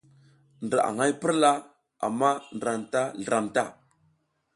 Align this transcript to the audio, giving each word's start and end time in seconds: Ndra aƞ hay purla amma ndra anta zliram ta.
Ndra 0.65 0.81
aƞ 0.89 0.95
hay 1.01 1.13
purla 1.21 1.51
amma 2.05 2.29
ndra 2.59 2.71
anta 2.77 3.01
zliram 3.13 3.45
ta. 3.55 3.63